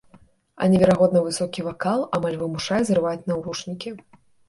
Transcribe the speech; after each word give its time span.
А 0.61 0.69
неверагодна 0.73 1.21
высокі 1.27 1.67
вакал 1.69 2.07
амаль 2.21 2.41
вымушае 2.43 2.83
зрываць 2.91 3.27
навушнікі. 3.33 3.99